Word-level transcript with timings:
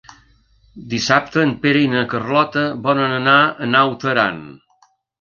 Dissabte 0.93 1.43
en 1.49 1.53
Pere 1.67 1.85
i 1.89 1.91
na 1.93 2.03
Carlota 2.15 2.65
volen 2.91 3.17
anar 3.21 3.39
a 3.67 3.73
Naut 3.77 4.11
Aran. 4.17 4.45